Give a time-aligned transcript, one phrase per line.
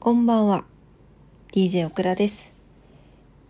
[0.00, 0.64] こんばんは。
[1.52, 2.54] DJ オクラです。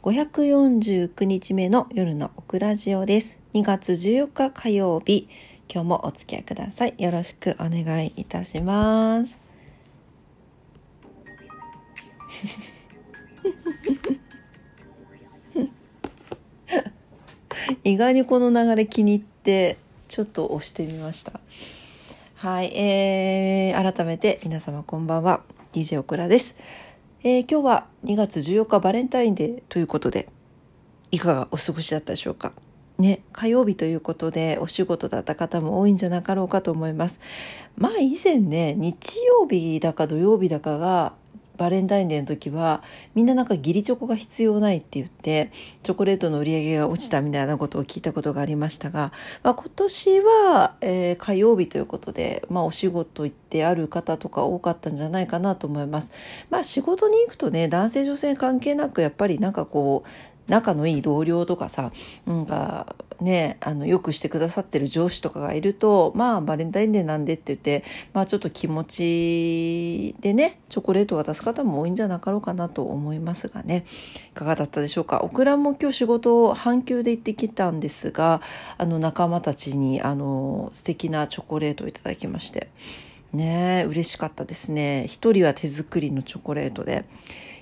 [0.03, 3.39] 549日目の夜のオクラジオです。
[3.53, 5.29] 2月14日火曜日
[5.71, 6.95] 今日もお付き合いください。
[6.97, 9.39] よろしくお願いいたします。
[17.85, 19.77] 意外にこの流れ気に入って
[20.09, 21.41] ちょっと押してみました。
[22.37, 25.43] はい、えー、改めて皆様こんばんは。
[25.79, 26.57] DJ オクラです、
[27.23, 30.29] えー、今日は2月14日バレンタインデーということで
[31.13, 32.53] いかがお過ごしだったでしょうか
[32.99, 37.21] ね、火曜日ということでお仕事だった方も多いんじゃなかろうかと思います。
[37.77, 41.13] まあ以前ね、日曜日だか土曜日だかが
[41.59, 42.83] バレンタインデーの時は
[43.15, 45.51] みんななんか義理チョコが必要ないって言って
[45.83, 49.13] チョコレートの売り上げが落ちたみたいなことを聞いたことがありましたが、
[49.43, 56.13] まあ、今年は、えー、火曜日ということで、まあ、お仕事行ってある方とか多かったんじゃないかなと思います。
[56.49, 61.93] まあ、仕事に行くとね男性女性関係なくやっぱりなんかこう仲のいい同僚とかさ
[62.27, 73.85] なんかねあのよくしてくださってる上司とかがいるとまあバレンタインデーなんでって言ってまあちょっと気持ちでねチョコレートを渡す方も多いんじゃなかろうかなと思いますがね。
[74.31, 75.21] いかがだったでしょうか？
[75.23, 78.41] オクラも今日仕事を半休で行ってきたんですが
[78.79, 82.69] あの仲間たちにあの素敵なチョコレートをいただきまして。
[83.33, 85.05] ね嬉しかったですね。
[85.07, 87.05] 一人は手作りのチョコレートで。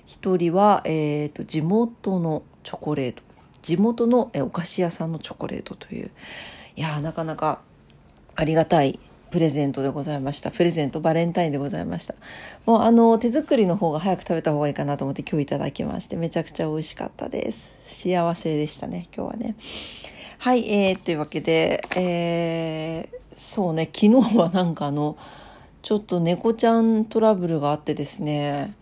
[0.05, 3.23] 一人は、えーと地元のチョコレート。
[3.61, 6.11] 地元のお菓子屋さんのチョコレートという。
[6.75, 7.61] いやなかなか
[8.35, 8.99] ありがたい
[9.31, 10.51] プレゼントでございました。
[10.51, 12.15] プレゼントバレンタインでございました。
[12.65, 17.77] もうあの手作りの方が早く食べた方がいいかなと思って今日いただきましてめちゃくちゃ美味しかったです。
[17.83, 19.55] 幸せでしたね今日はね。
[20.39, 25.15] はい、えー、というわけで、えー、そうね昨日はなんかあの
[25.83, 28.75] ちょっと猫ちゃんトラブルがあってですね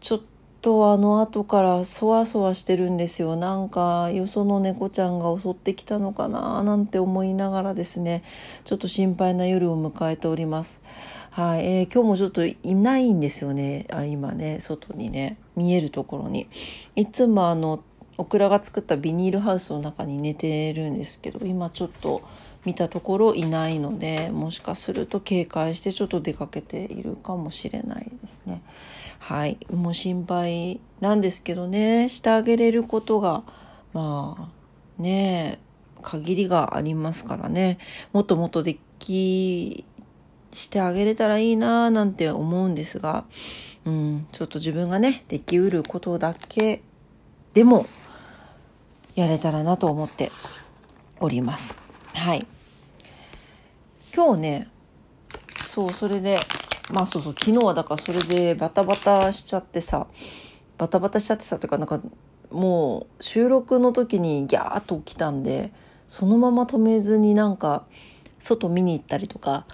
[0.00, 0.20] ちょっ
[0.62, 8.22] とあの後からそわそわしてるんですよなんかよその猫ちゃんが襲ってきたのかななんて思いながらですね
[8.64, 10.82] ちょっと心配な夜を迎えております。
[11.30, 16.48] はい、えー、今日もちょっといないんですよねあ今ね外にね見えるところに
[16.96, 17.84] いつもあの
[18.18, 22.22] オクラが作ったビニールハウスの中に寝てるんですけど今ちょっと
[22.64, 28.60] 見たところいないのでもしかすると警戒してちょっと出かけているかもしれないですね。
[29.20, 33.44] はいもう心配なんですけどねしてあげれることが
[33.92, 34.50] ま
[34.98, 35.60] あね
[36.02, 37.78] 限りがありますからね
[38.12, 39.84] もっともっとでき
[40.52, 43.24] してあげれたらいいなぁなんて思うんですが、
[43.84, 46.82] うん、ちょっと自分がねできうることだけ
[47.54, 47.86] でも
[49.14, 50.32] やれたらなと思って
[51.20, 51.76] おります。
[52.14, 52.46] はい。
[54.14, 54.68] 今日ね、
[55.64, 56.38] そう、それで、
[56.92, 60.06] まあそうそう昨日はだからそれでバタバタしちゃってさ
[60.78, 62.00] バタバタしちゃってさというかなんか
[62.50, 65.72] もう収録の時にギャーッと起きたんで
[66.08, 67.84] そのまま止めずになんか
[68.38, 69.66] 外見に行ったりとか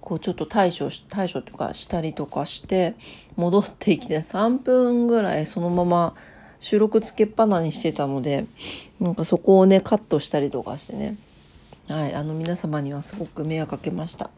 [0.00, 2.94] こうちょっと対処対処とかしたりとかして
[3.36, 6.14] 戻ってきて3分ぐらいそのまま
[6.60, 8.46] 収録つけっぱなにしてたので
[9.00, 11.16] なんかそこをねカットしたりとかしてね
[11.88, 14.30] はいあの皆様にはすごく迷惑かけました。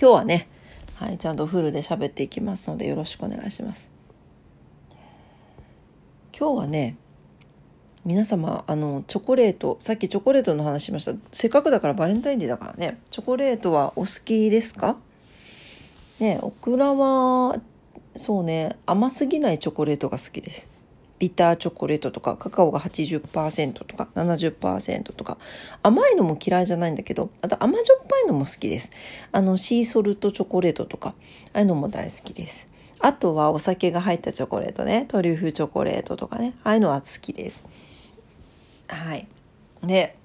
[0.00, 0.48] 今日はね、
[0.96, 3.90] はい、ちゃんとフルで喋っていきますのでよろしくお願いします。
[6.36, 6.96] 今日はね、
[8.04, 11.12] 皆様、あの、チョコレート、さっきチョコレートの話しました。
[11.32, 14.96] せっかくだからバレンタインデーだからね、チョコレートはお好きですか？
[16.20, 17.60] ね、オクラは、
[18.16, 20.70] そうね、甘すぎないチョコレートが好きです。
[21.18, 25.38] ビターチョコレートとかカカオが80%とか70%とか。
[25.82, 28.90] 甘いのも嫌いじゃないんだけどあと甘じょっぱいのも好きです。
[29.32, 31.14] あのシーソルトチョコレートとか
[31.52, 32.68] ああいうのも大好きです。
[33.00, 35.04] あとはお酒が入ったチョコレートね。
[35.08, 36.54] トリュフチョコレートとかね。
[36.64, 37.64] ああいうのは好きです。
[38.88, 39.26] はい。
[39.82, 40.16] で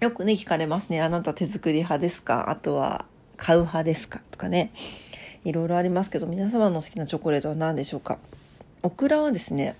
[0.00, 1.00] よくね聞かれますね。
[1.00, 2.50] あなた手作り派ですか？
[2.50, 3.04] あとは
[3.36, 4.20] 買う派ですか？
[4.30, 4.72] とかね。
[5.44, 8.18] いろいろありますけど皆様の好きなチョコレートは何でしょうか？
[8.82, 9.76] オクラはですね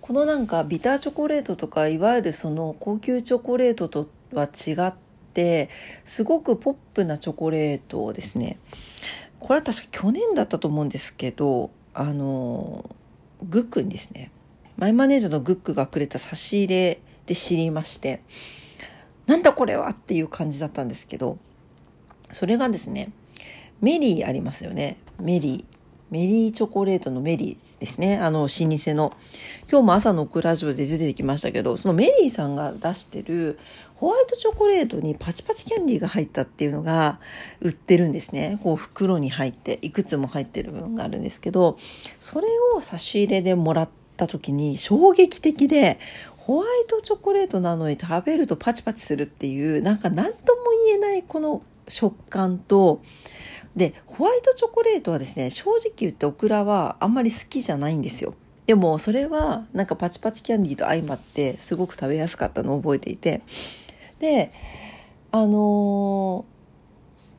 [0.00, 4.94] このなんかビターチョコレートとかいわゆるその高級チョコレートとは違っ
[5.34, 5.70] て
[6.04, 8.58] すごくポップなチョコレートをですね
[9.38, 12.88] これは確か去年だったと思うんですけどあの
[13.42, 14.30] グックにですね
[14.76, 18.22] マイマネージャーのグックがくれた差し入れで知りまして
[19.26, 21.38] なんだこれはっていう感じだったんですけど
[22.32, 23.12] それがですね
[23.80, 24.98] メリーありますよね。
[25.18, 25.79] メリー。
[26.10, 28.18] メリーチョコレートのメリーですね。
[28.18, 29.12] あの、老舗の。
[29.70, 33.60] 今日も朝のオクラジオで出てきましたけど、そのメリーさんが出してる
[33.94, 37.20] ホワイトチョコレートにパチパチキャンディーが入ったっていうのが
[37.60, 38.58] 売ってるんですね。
[38.64, 41.78] こう袋に入って、いくつも入ってる部分があるんですけど、
[42.18, 46.00] それを差し入れでもらった時に衝撃的で、
[46.38, 53.00] ホワイトチョコレートなのに食べるとパチパチするっていう、なんか何とも言えないこの食感と、
[53.76, 58.34] でホワイトチョコレートはですね正直言ってオクラはあんまり好きじゃないんですよ。
[58.66, 63.42] でもそれはなんかパチパチキャンディーと相まってすごく食べやすかったのを覚えていて。
[64.20, 64.52] で
[65.32, 66.44] あのー、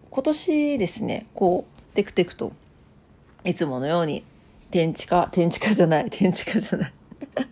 [0.09, 2.53] 今年ですねこうテクテクと
[3.43, 4.23] いつものように
[4.71, 6.93] 天地下天地下じゃない天地下じゃない。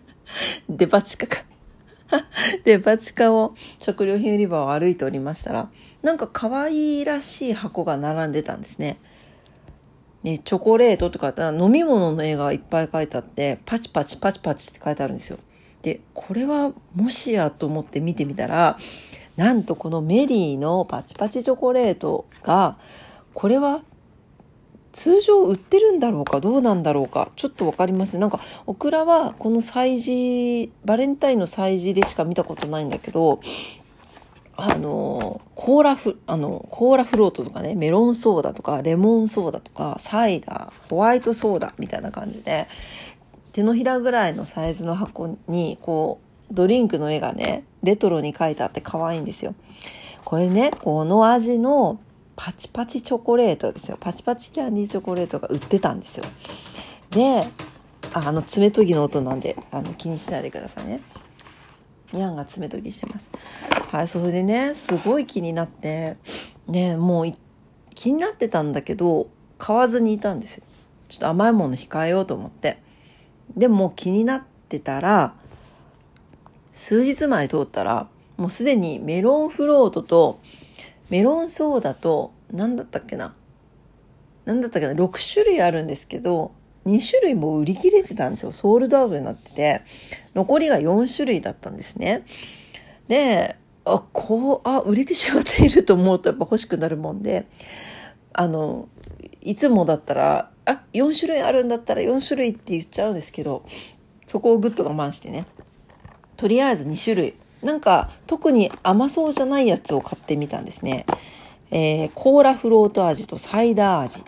[0.68, 1.44] デパ地下か。
[2.64, 5.70] デパ地下を食料品売り場を歩いておりましたら
[6.02, 8.98] なんか可愛らしい箱が並んでたんですね。
[10.22, 15.38] ね、チョコレートとか飲み物の絵がいっぱい書いてあってパチパチパチパチって書いてあるんですよ。
[15.82, 18.78] でこれはもしやと思って見てみたら
[19.36, 22.76] なんとこのメリーのパチパチチョコレートが
[23.32, 23.82] これは
[24.92, 33.40] 通常売ってるんだろうかどうなんだろうかちょっと分かりますなんかオクラはこの催事バレンタインの催事でしか見たことないんだけど
[34.56, 42.66] あのコーラフあのコーラフロートとかねメロンソーダとかレモンソーダとかサイダーホワイトソーダみたいな感じで
[43.52, 46.20] 手のひらぐらいのサイズの箱にこ
[46.50, 49.54] うドリンクの絵がねレトロに書いてあって可愛いんですよ。
[50.24, 51.98] これねこの味の
[52.36, 56.24] パチパチチョコレートですよパチパチキャンディーチョコレートが売ってたんですよ。
[57.10, 57.48] で
[58.12, 61.00] あの爪研ぎの音なんであの気にしないでくださいね。
[62.12, 63.30] ニャンが爪研ぎしてます。
[63.92, 66.16] はい、それでね、すごい気になって、
[66.66, 67.32] ね、もう
[67.94, 69.28] 気になってたんだけど、
[69.58, 70.64] 買わずにいたんですよ。
[71.08, 72.82] ちょっと甘いもの控えようと思って。
[73.56, 75.34] でも気になってたら、
[76.72, 80.40] 数日前通ったら、もうすでにメロンフロートと、
[81.10, 83.34] メロンソーダと、何だったっけな。
[84.44, 84.94] 何だったっけな。
[84.94, 86.52] 6種類あるんですけど、
[86.86, 88.52] 2種類も売り切れてたんですよ。
[88.52, 89.82] ソールドアウトになってて、
[90.34, 92.24] 残りが4種類だったんですね。
[93.08, 97.46] で、あ、こう、あ、売れてしまっていると思うとやっぱ欲しくなるもんで、
[98.32, 98.88] あの、
[99.40, 103.64] いつもだったら、あ、4種類あるんだったら4種類って言っちゃうんですけど、
[104.26, 105.46] そこをぐっと我慢してね。
[106.36, 107.34] とりあえず2種類。
[107.62, 111.06] なんか特に甘そうじゃないやつを買ってみたんですね。
[111.70, 114.24] えー、コーラフロート味とサイダー味。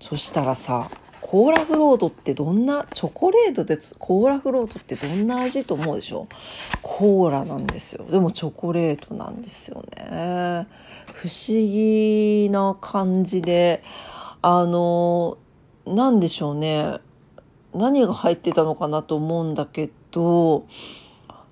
[0.00, 0.90] そしたらさ、
[1.32, 6.28] コーラフロートってどんなチョコレートでコーラフロートってどんな味と思うでしょ
[6.82, 10.66] コーラなんですよでもチョコレートなんですよね
[11.14, 13.82] 不思議な感じで
[14.42, 15.38] あの
[15.86, 16.98] 何でしょうね
[17.72, 20.66] 何が入ってたのかなと思うんだけど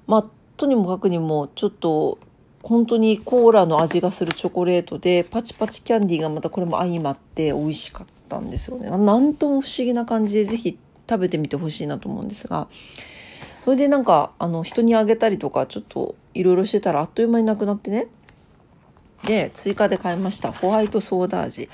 [0.06, 0.26] まあ
[0.60, 2.18] とにもかくにもちょっと
[2.62, 8.10] 本当にコーラの味がするチョコレートでパチパチキャンディーがまたこれも相まって美味しかった。
[8.38, 8.88] んですよね。
[8.88, 10.78] なんとも不思議な感じでぜひ
[11.08, 12.68] 食べてみてほしいなと思うんですが
[13.64, 18.06] それでなんかあの人にあげたりとかちょっといろいろしてたらあっという間になくなってね
[19.24, 21.68] で追加で買いましたホワイトソーダ味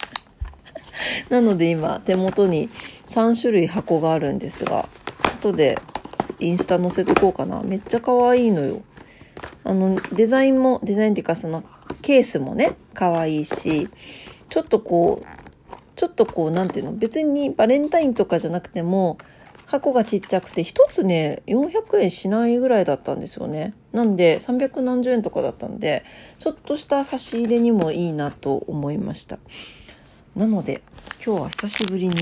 [1.28, 2.70] なので今手元に
[3.06, 4.88] 3種類箱があるんですが
[5.40, 5.78] 後で
[6.40, 7.62] インスタ載せとこうかな。
[7.62, 8.82] めっちゃ可愛いのよ。
[9.64, 11.64] あのデザインもデザインっていうかその
[12.02, 13.88] ケースもね可愛いし
[14.48, 15.26] ちょっとこう
[15.96, 16.92] ちょっとこう何ていうの？
[16.92, 19.18] 別にバレンタインとかじゃなくても
[19.66, 23.74] 箱がちっちゃくて1つね400円しないぐらいだったんですよね。
[23.92, 26.04] なんで300何十円とかだったんで
[26.38, 29.38] ちょっとした差し入れにもいいなと思いました。
[30.36, 30.82] なので
[31.24, 32.14] 今日は久しぶりに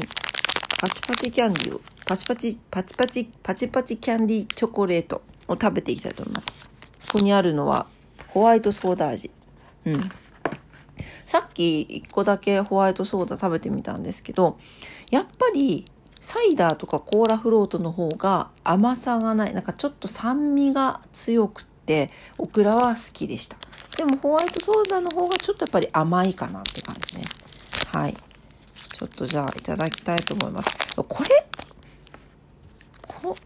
[0.83, 6.49] パチパチキャンディーをパチパチパチパチパチパチキャンディチョコレートを食べていきたいと思います。
[6.49, 6.55] こ
[7.13, 7.87] こにあるのは
[8.27, 9.31] ホワイトソーダ味。
[9.85, 10.09] うん。
[11.25, 14.59] さっき1個だけホワイトソーダ食べてみたんですけど
[15.13, 15.85] やっぱり
[16.21, 19.55] サイダーとかコーラフロートの方が甘さがない。
[19.55, 23.57] なんかちょっと酸味が強くってオクラは好きでした。
[23.99, 27.25] でもホワイトソーダの方がちょっとやっぱり甘いかなって感じね。
[27.93, 28.17] はい。
[29.03, 31.29] ちょっとじゃあいただきたいと思いますこれ？
[33.09, 33.37] こ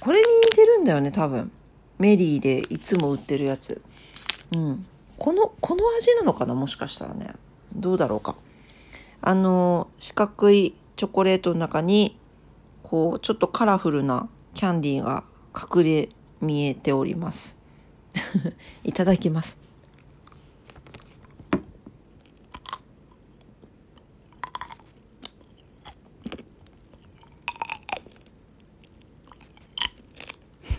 [0.00, 1.52] これに似てるんだよね多分
[1.98, 3.82] メリーでいつも売ってるやつ
[4.54, 4.86] うん
[5.18, 6.54] この、この味なのかな？
[6.54, 7.34] もしかしたらね。
[7.74, 8.36] どうだろうか。
[9.20, 12.18] あの、四角いチョコレートの中に、
[12.82, 16.08] こう、ちょっとカラフルなキャンディーが隠れ
[16.40, 17.58] 見えております。
[18.82, 19.58] いただきます。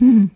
[0.01, 0.31] うん。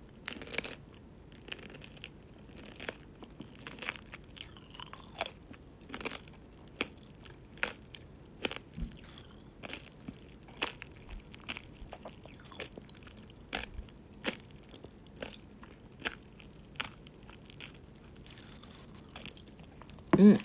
[20.18, 20.40] うん。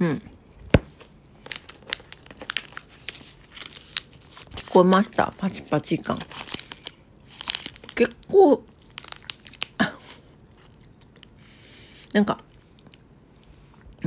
[0.00, 0.22] うん。
[4.56, 5.32] 聞こえました？
[5.36, 6.18] パチパチ感。
[7.94, 8.64] 結構、
[12.12, 12.38] なんか、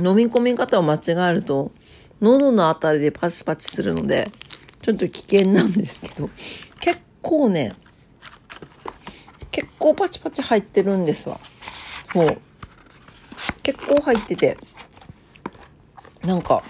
[0.04, 1.70] 飲み込み方を間違えると、
[2.20, 4.30] 喉のあたりでパチパチするので、
[4.82, 6.30] ちょっと危険なんですけど、
[6.80, 7.74] 結構ね、
[9.50, 11.38] 結構パチパチ入ってるんですわ。
[12.14, 12.38] もう、
[13.62, 14.56] 結構入ってて、
[16.24, 16.62] なんか、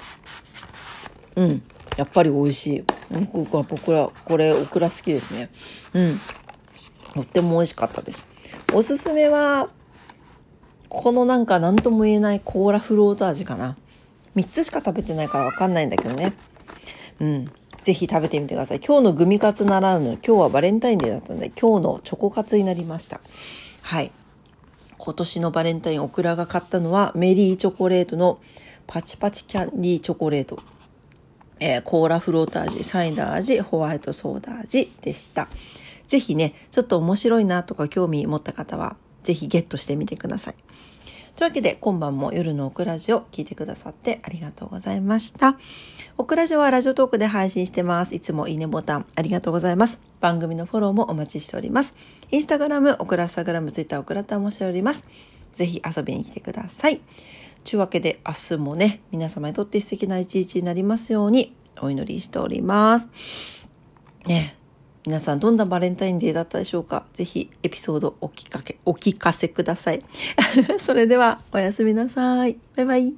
[1.36, 1.62] うん、
[1.96, 2.84] やっぱり美味しい。
[3.30, 5.50] 僕は僕ら、これ、オクラ好きですね。
[5.92, 6.20] うん。
[7.14, 8.26] とっても美味しかったです。
[8.72, 9.68] おすすめは、
[10.94, 13.78] このなんか何とも言えないコーラフロート味かな。
[14.36, 16.34] 3つしか食べてないからわかんないんだけどね。
[17.18, 17.52] うん。
[17.82, 18.80] ぜひ食べてみてください。
[18.80, 23.22] 今日のグミカツならぬ、今日はバレンタインデーだったので、今日のチョコカツになりました。
[23.80, 24.12] はい。
[24.98, 28.38] 今年のバレンタイン、オクラが買ったのは、メリーチョコレートの
[28.86, 30.58] パチパチキャンディーチョコレート。
[31.58, 35.48] えーコーラフロート味、サイダー味、ホワイトソーダ味でした。
[36.06, 40.54] ぜひね、ちょっと面白いなとか興味持った方は、ぜひゲットしてみてください。
[41.36, 45.58] というわけで、今晩も夜のオクラジオ聞いてくださってありがとうございました。
[46.18, 48.14] オクラジオはラジオトークで配信してます。
[48.14, 50.00] いつもいいねボタンありがとうございます。
[50.20, 51.94] 番組のフォローもお待ちしております。
[52.30, 55.06] インスタグラム、オクラスタグラム、ツイッター、オクラタンもしております。
[55.54, 57.00] ぜひ遊びに来てください。
[57.64, 63.08] というわけで、明日もね、皆様にとって素敵な一日になりますようにお祈りしております。
[64.26, 64.56] ね
[65.04, 67.04] 皆さんどんなバレンタインデーだったでしょうか？
[67.14, 70.02] ぜひエピソードお聞かけ、お聞かせください。
[70.78, 72.56] それではおやすみなさい。
[72.76, 73.10] バイバイ。